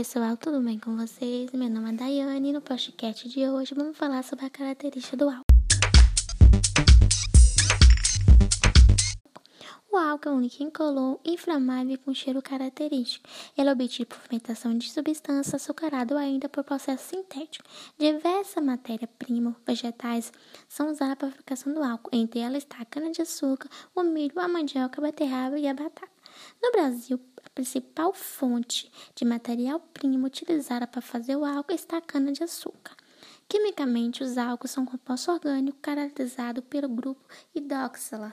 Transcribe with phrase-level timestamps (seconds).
[0.00, 1.52] pessoal, tudo bem com vocês?
[1.52, 5.28] Meu nome é Daiane e no podcast de hoje vamos falar sobre a característica do
[5.28, 5.44] álcool.
[9.92, 13.28] O álcool é um líquido incolor, inflamável com cheiro característico.
[13.58, 17.68] Ele é obtido por fermentação de substância açucarada ou ainda por processo sintético.
[17.98, 20.32] Diversas matérias-primas vegetais
[20.66, 22.08] são usadas para a fabricação do álcool.
[22.10, 26.08] Entre elas está a cana-de-açúcar, o milho, a mandioca, a beterraba e a batata.
[26.62, 32.96] No Brasil, a principal fonte de material-primo utilizada para fazer o álcool está a cana-de-açúcar.
[33.48, 37.20] Quimicamente, os álcools são compostos orgânicos caracterizados pelo grupo
[37.54, 38.32] hidroxila.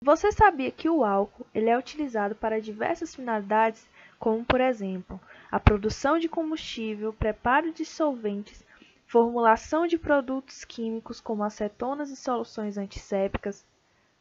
[0.00, 3.88] Você sabia que o álcool ele é utilizado para diversas finalidades,
[4.18, 5.18] como por exemplo,
[5.50, 8.62] a produção de combustível, preparo de solventes,
[9.06, 13.64] formulação de produtos químicos como acetonas e soluções antissépticas,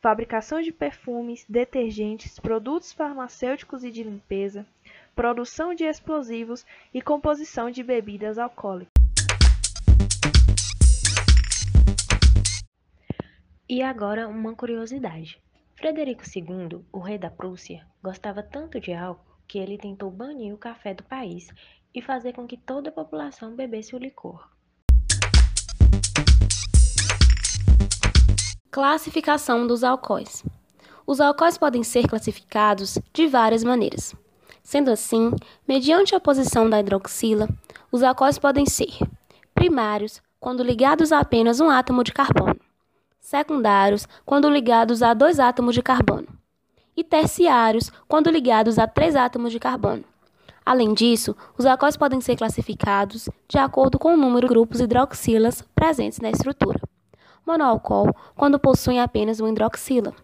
[0.04, 4.68] fabricação de perfumes, detergentes, produtos farmacêuticos e de limpeza,
[5.16, 8.92] produção de explosivos e composição de bebidas alcoólicas.
[13.70, 15.42] E agora uma curiosidade.
[15.78, 20.58] Frederico II, o rei da Prússia, gostava tanto de álcool que ele tentou banir o
[20.58, 21.48] café do país
[21.95, 24.53] e fazer com que toda a população bebesse o licor.
[28.74, 30.44] Classificação dos alcoóis.
[31.06, 34.16] Os alcoóis podem ser classificados de várias maneiras.
[34.64, 35.30] Sendo assim,
[35.68, 37.48] mediante a posição da hidroxila,
[37.92, 38.98] os alcoóis podem ser
[39.54, 42.60] primários, quando ligados a apenas um átomo de carbono
[43.20, 46.28] secundários quando ligados a dois átomos de carbono,
[46.98, 50.04] e terciários quando ligados a três átomos de carbono.
[50.66, 55.64] Além disso, os alcoóis podem ser classificados de acordo com o número de grupos hidroxilas
[55.76, 56.82] presentes na estrutura.
[57.45, 60.16] Monoalcool, quando possuem apenas uma hidroxila.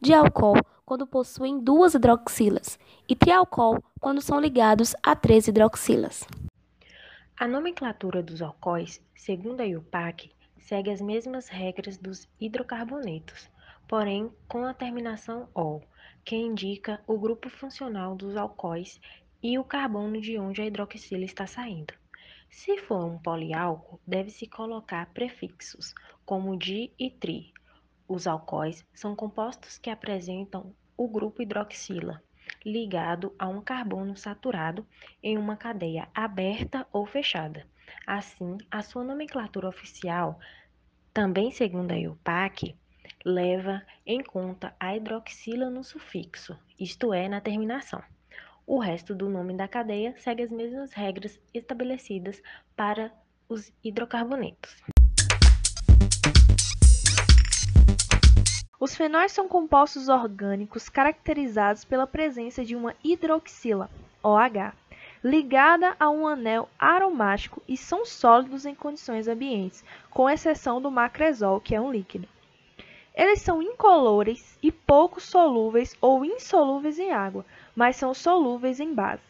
[0.00, 0.56] Dialcool,
[0.86, 2.78] quando possuem duas hidroxilas.
[3.08, 6.26] E trialcool, quando são ligados a três hidroxilas.
[7.38, 13.50] A nomenclatura dos alcoóis, segundo a IUPAC, segue as mesmas regras dos hidrocarbonetos,
[13.86, 15.82] porém com a terminação "-ol",
[16.24, 19.00] que indica o grupo funcional dos alcoóis
[19.42, 21.92] e o carbono de onde a hidroxila está saindo.
[22.52, 27.50] Se for um poliálcool, deve-se colocar prefixos, como di e tri.
[28.06, 32.22] Os alcoóis são compostos que apresentam o grupo hidroxila,
[32.64, 34.86] ligado a um carbono saturado
[35.22, 37.66] em uma cadeia aberta ou fechada.
[38.06, 40.38] Assim, a sua nomenclatura oficial,
[41.12, 42.76] também segundo a IUPAC,
[43.24, 48.02] leva em conta a hidroxila no sufixo, isto é, na terminação.
[48.66, 52.40] O resto do nome da cadeia segue as mesmas regras estabelecidas
[52.76, 53.12] para
[53.48, 54.76] os hidrocarbonetos.
[58.78, 63.90] Os fenóis são compostos orgânicos caracterizados pela presença de uma hidroxila,
[64.22, 64.72] OH,
[65.22, 71.60] ligada a um anel aromático e são sólidos em condições ambientes, com exceção do macresol,
[71.60, 72.28] que é um líquido.
[73.14, 77.44] Eles são incolores e pouco solúveis ou insolúveis em água,
[77.76, 79.22] mas são solúveis em base.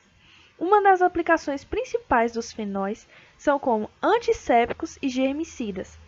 [0.58, 5.98] Uma das aplicações principais dos fenóis são como antissépticos e germicidas.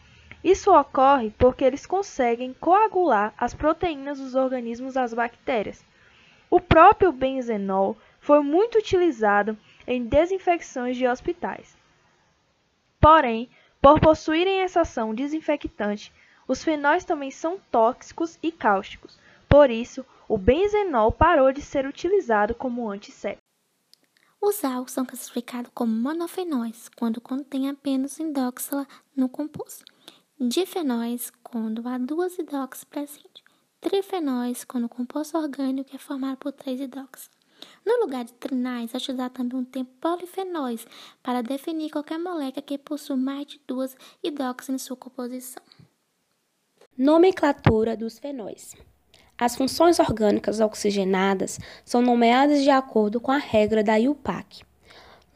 [0.44, 5.84] Isso ocorre porque eles conseguem coagular as proteínas dos organismos das bactérias.
[6.48, 11.76] O próprio benzenol foi muito utilizado em desinfecções de hospitais.
[13.00, 13.48] Porém,
[13.82, 16.12] por possuírem essa ação desinfectante,
[16.46, 19.18] os fenóis também são tóxicos e cáusticos.
[19.48, 23.44] Por isso, o benzenol parou de ser utilizado como antisséptico.
[24.40, 29.84] Os álcools são classificados como monofenóis quando contém apenas hidroxila no composto.
[30.38, 33.42] Difenóis quando há duas hidroxilas presentes.
[33.80, 37.30] Trifenóis quando o composto orgânico é formado por três hidroxilas.
[37.86, 40.86] No lugar de trinais, é utilizar também um termo polifenóis
[41.22, 45.62] para definir qualquer molécula que possui mais de duas hidróxilas em sua composição.
[46.96, 48.74] Nomenclatura dos fenóis.
[49.36, 54.62] As funções orgânicas oxigenadas são nomeadas de acordo com a regra da IUPAC.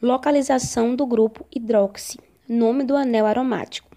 [0.01, 2.17] Localização do grupo hidroxi,
[2.47, 3.89] nome do anel aromático.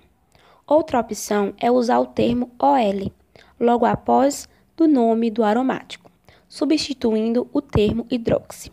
[0.66, 3.12] Outra opção é usar o termo OL,
[3.58, 6.12] logo após do nome do aromático
[6.52, 8.70] substituindo o termo hidroxi.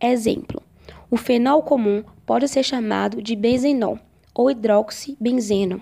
[0.00, 0.60] Exemplo:
[1.08, 4.00] o fenol comum pode ser chamado de benzenol
[4.34, 5.80] ou hidroxibenzeno.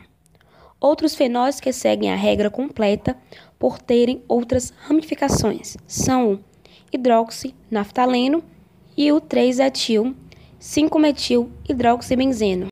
[0.80, 3.16] Outros fenóis que seguem a regra completa
[3.58, 6.44] por terem outras ramificações são o
[6.92, 8.44] hidroxinaftaleno
[8.96, 10.14] e o 3-etil
[10.60, 12.68] 5-metil hidroxibenzeno.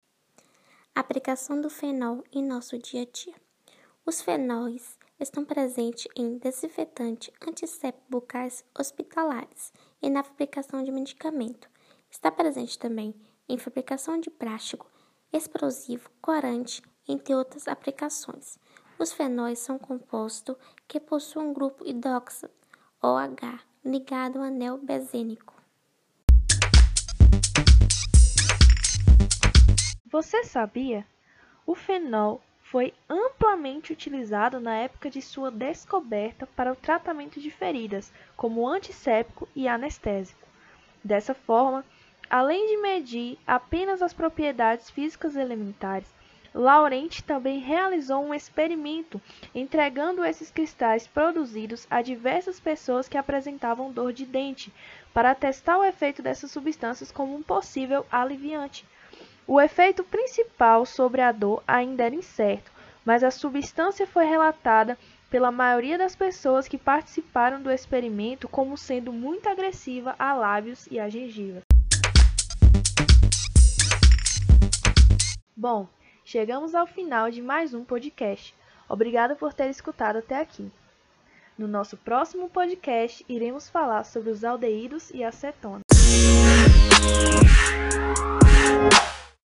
[0.94, 3.34] Aplicação do fenol em nosso dia a dia.
[4.04, 9.72] Os fenóis estão presentes em desinfetantes antissépticos bucais hospitalares,
[10.02, 11.68] e na fabricação de medicamento.
[12.10, 13.14] Está presente também
[13.48, 14.90] em fabricação de plástico,
[15.32, 18.58] explosivo, corante, entre outras aplicações.
[18.98, 20.56] Os fenóis são compostos
[20.88, 22.52] que possuem um grupo hidroxilo,
[23.02, 25.54] OH, ligado ao anel benzênico.
[30.10, 31.06] Você sabia?
[31.66, 38.12] O fenol foi amplamente utilizado na época de sua descoberta para o tratamento de feridas,
[38.36, 40.46] como antisséptico e anestésico.
[41.04, 41.84] Dessa forma,
[42.30, 46.12] além de medir apenas as propriedades físicas elementares,
[46.56, 49.20] Laurent também realizou um experimento
[49.54, 54.72] entregando esses cristais produzidos a diversas pessoas que apresentavam dor de dente,
[55.12, 58.86] para testar o efeito dessas substâncias como um possível aliviante.
[59.46, 62.72] O efeito principal sobre a dor ainda era incerto,
[63.04, 64.96] mas a substância foi relatada
[65.30, 70.98] pela maioria das pessoas que participaram do experimento como sendo muito agressiva a lábios e
[70.98, 71.60] a gengiva.
[75.54, 75.88] Bom,
[76.26, 78.52] Chegamos ao final de mais um podcast.
[78.88, 80.68] Obrigada por ter escutado até aqui.
[81.56, 85.82] No nosso próximo podcast, iremos falar sobre os aldeídos e acetona.